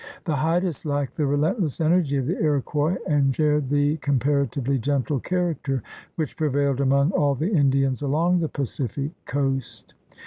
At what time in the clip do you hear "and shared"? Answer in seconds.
3.07-3.69